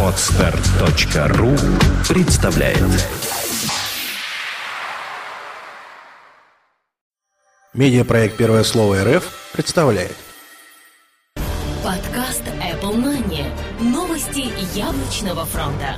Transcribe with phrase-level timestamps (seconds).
[0.00, 1.50] Отстар.ру
[2.08, 2.78] представляет
[7.72, 10.14] Медиапроект «Первое слово РФ» представляет
[11.82, 13.44] Подкаст Apple Money.
[13.80, 15.96] Новости яблочного фронта.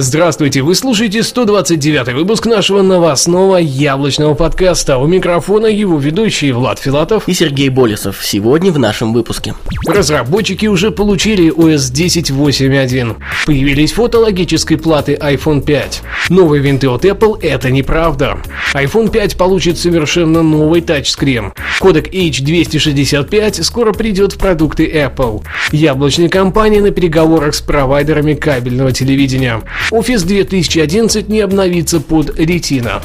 [0.00, 4.96] Здравствуйте, вы слушаете 129 выпуск нашего новостного яблочного подкаста.
[4.96, 8.24] У микрофона его ведущие Влад Филатов и Сергей Болесов.
[8.24, 9.56] Сегодня в нашем выпуске.
[9.88, 13.16] Разработчики уже получили OS 10.8.1.
[13.44, 16.02] Появились фото логической платы iPhone 5.
[16.28, 18.38] Новые винты от Apple– это неправда.
[18.74, 21.52] iPhone 5 получит совершенно новый тачскрин.
[21.80, 25.42] Кодек H265 скоро придет в продукты Apple.
[25.72, 29.60] Яблочные компании на переговорах с провайдерами кабельного телевидения.
[29.90, 33.02] Офис 2011 не обновится под Retina.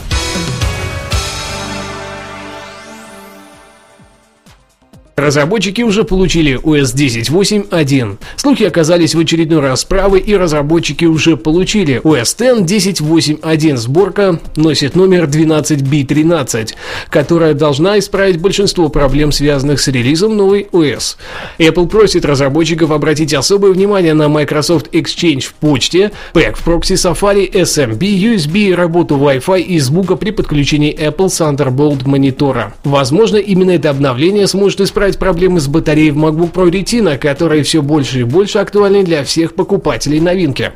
[5.16, 8.18] Разработчики уже получили OS 10.8.1.
[8.36, 13.78] Слухи оказались в очередной раз правы, и разработчики уже получили OS X 10.8.1.
[13.78, 16.70] Сборка носит номер 12B13,
[17.12, 21.18] которая должна исправить большинство проблем, связанных с релизом новой OS.
[21.60, 27.52] Apple просит разработчиков обратить особое внимание на Microsoft Exchange в почте, Pack в прокси Safari,
[27.52, 32.74] SMB, USB, работу Wi-Fi и звука при подключении Apple Thunderbolt монитора.
[32.84, 37.64] Возможно, именно это обновление сможет исправить исправить проблемы с батареей в MacBook Pro Retina, которые
[37.64, 40.72] все больше и больше актуальны для всех покупателей новинки.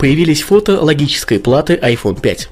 [0.00, 2.48] Появились фото логической платы iPhone 5.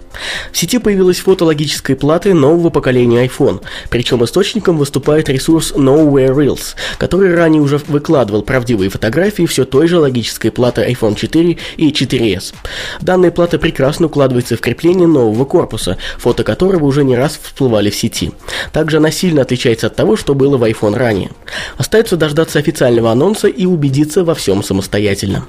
[0.53, 6.75] В сети появилась фото логической платы нового поколения iPhone, причем источником выступает ресурс Nowhere Reels,
[6.99, 12.53] который ранее уже выкладывал правдивые фотографии все той же логической платы iPhone 4 и 4s.
[13.01, 17.97] Данная плата прекрасно укладывается в крепление нового корпуса, фото которого уже не раз всплывали в
[17.97, 18.33] сети.
[18.75, 21.31] Также она сильно отличается от того, что было в iPhone ранее.
[21.79, 25.47] Остается дождаться официального анонса и убедиться во всем самостоятельно.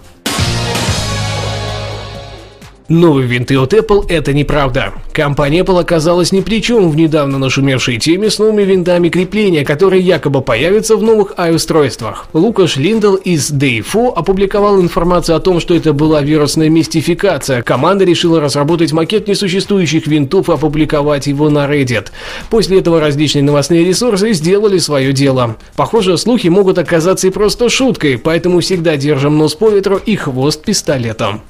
[2.89, 4.94] Новые винты от Apple– это неправда.
[5.14, 10.02] Компания Apple оказалась ни при чем в недавно нашумевшей теме с новыми винтами крепления, которые
[10.02, 12.26] якобы появятся в новых i-устройствах.
[12.33, 17.61] Лукаш Линдл из Day4 опубликовал информацию о том, что это была вирусная мистификация.
[17.61, 22.08] Команда решила разработать макет несуществующих винтов и опубликовать его на Reddit.
[22.50, 25.58] После этого различные новостные ресурсы сделали свое дело.
[25.76, 30.64] Похоже, слухи могут оказаться и просто шуткой, поэтому всегда держим нос по ветру и хвост
[30.64, 31.42] пистолетом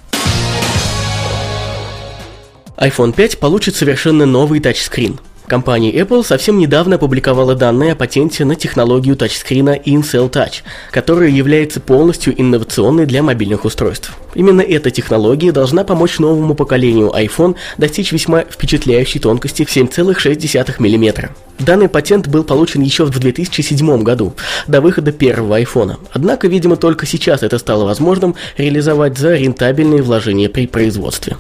[2.79, 5.19] iPhone 5 получит совершенно новый тачскрин.
[5.47, 11.81] Компания Apple совсем недавно опубликовала данные о патенте на технологию тачскрина InCell Touch, которая является
[11.81, 14.15] полностью инновационной для мобильных устройств.
[14.33, 21.31] Именно эта технология должна помочь новому поколению iPhone достичь весьма впечатляющей тонкости в 7,6 мм.
[21.57, 24.35] Данный патент был получен еще в 2007 году,
[24.67, 25.97] до выхода первого iPhone.
[26.13, 31.35] Однако, видимо, только сейчас это стало возможным реализовать за рентабельные вложения при производстве.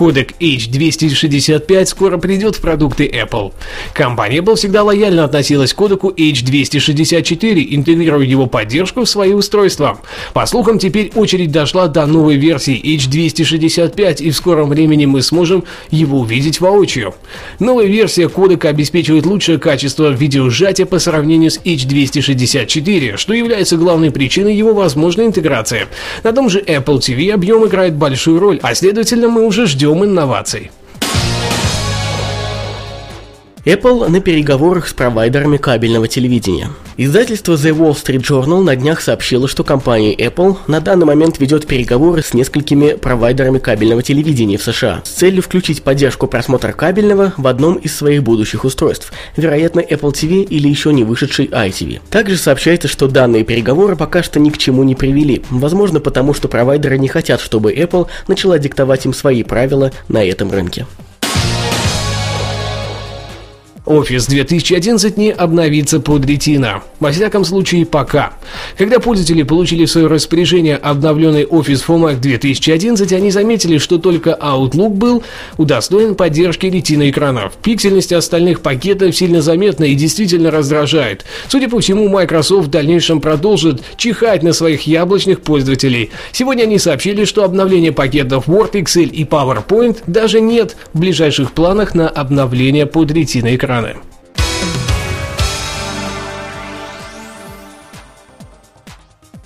[0.00, 3.52] Кодек H265 скоро придет в продукты Apple.
[3.92, 10.00] Компания Apple всегда лояльно относилась к кодеку H264, интегрируя его поддержку в свои устройства.
[10.32, 15.64] По слухам, теперь очередь дошла до новой версии H265, и в скором времени мы сможем
[15.90, 17.14] его увидеть воочию.
[17.58, 24.56] Новая версия кодека обеспечивает лучшее качество видеосжатия по сравнению с H264, что является главной причиной
[24.56, 25.88] его возможной интеграции.
[26.24, 30.04] На том же Apple TV объем играет большую роль, а следовательно мы уже ждем ждем
[30.04, 30.70] инноваций.
[33.66, 36.70] Apple на переговорах с провайдерами кабельного телевидения.
[36.96, 41.66] Издательство The Wall Street Journal на днях сообщило, что компания Apple на данный момент ведет
[41.66, 47.46] переговоры с несколькими провайдерами кабельного телевидения в США с целью включить поддержку просмотра кабельного в
[47.46, 52.00] одном из своих будущих устройств, вероятно Apple TV или еще не вышедший iTV.
[52.08, 56.48] Также сообщается, что данные переговоры пока что ни к чему не привели, возможно потому, что
[56.48, 60.86] провайдеры не хотят, чтобы Apple начала диктовать им свои правила на этом рынке.
[63.86, 66.82] Офис 2011 не обновится под Retina.
[67.00, 68.34] Во всяком случае, пока.
[68.76, 74.90] Когда пользователи получили в свое распоряжение обновленный офис FOMAC 2011, они заметили, что только Outlook
[74.90, 75.22] был
[75.56, 77.54] удостоен поддержки Retina экранов.
[77.62, 81.24] Пиксельность остальных пакетов сильно заметна и действительно раздражает.
[81.48, 86.10] Судя по всему, Microsoft в дальнейшем продолжит чихать на своих яблочных пользователей.
[86.32, 91.94] Сегодня они сообщили, что обновление пакетов Word, Excel и PowerPoint даже нет в ближайших планах
[91.94, 93.96] на обновление под Retina экрана страны.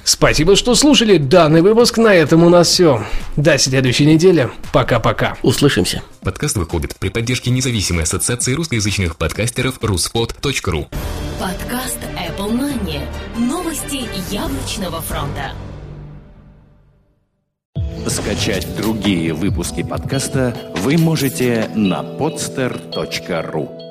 [0.05, 1.99] Спасибо, что слушали данный выпуск.
[1.99, 3.05] На этом у нас все.
[3.37, 4.51] До следующей недели.
[4.73, 5.37] Пока-пока.
[5.43, 6.03] Услышимся.
[6.23, 10.87] Подкаст выходит при поддержке независимой ассоциации русскоязычных подкастеров ruspod.ru
[11.39, 13.01] Подкаст Apple Money.
[13.37, 15.53] Новости яблочного фронта.
[18.07, 23.84] Скачать другие выпуски подкаста вы можете на podster.ru